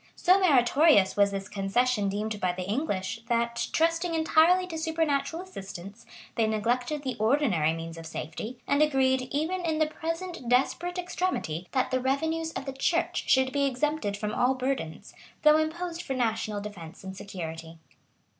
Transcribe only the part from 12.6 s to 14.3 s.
the church should be exempted